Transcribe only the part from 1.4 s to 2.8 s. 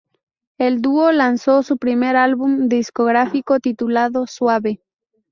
su primer álbum